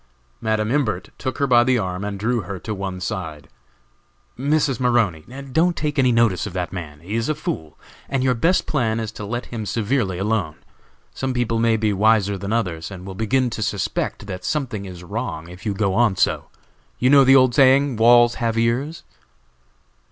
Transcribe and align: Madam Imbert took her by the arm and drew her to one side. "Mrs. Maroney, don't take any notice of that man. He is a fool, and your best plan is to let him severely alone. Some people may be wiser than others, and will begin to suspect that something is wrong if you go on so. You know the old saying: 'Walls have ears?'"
Madam 0.41 0.71
Imbert 0.71 1.09
took 1.19 1.37
her 1.37 1.45
by 1.45 1.63
the 1.63 1.77
arm 1.77 2.03
and 2.03 2.19
drew 2.19 2.41
her 2.41 2.57
to 2.57 2.73
one 2.73 2.99
side. 2.99 3.47
"Mrs. 4.35 4.79
Maroney, 4.79 5.21
don't 5.51 5.75
take 5.77 5.99
any 5.99 6.11
notice 6.11 6.47
of 6.47 6.53
that 6.53 6.73
man. 6.73 7.01
He 7.01 7.13
is 7.13 7.29
a 7.29 7.35
fool, 7.35 7.77
and 8.09 8.23
your 8.23 8.33
best 8.33 8.65
plan 8.65 8.99
is 8.99 9.11
to 9.11 9.23
let 9.27 9.45
him 9.53 9.63
severely 9.67 10.17
alone. 10.17 10.55
Some 11.13 11.35
people 11.35 11.59
may 11.59 11.77
be 11.77 11.93
wiser 11.93 12.35
than 12.35 12.51
others, 12.51 12.89
and 12.89 13.05
will 13.05 13.13
begin 13.13 13.51
to 13.51 13.61
suspect 13.61 14.25
that 14.25 14.43
something 14.43 14.85
is 14.85 15.03
wrong 15.03 15.47
if 15.49 15.67
you 15.67 15.75
go 15.75 15.93
on 15.93 16.15
so. 16.15 16.49
You 16.97 17.11
know 17.11 17.23
the 17.23 17.35
old 17.35 17.53
saying: 17.53 17.97
'Walls 17.97 18.35
have 18.41 18.57
ears?'" 18.57 19.03